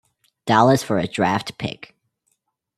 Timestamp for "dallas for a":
0.47-1.05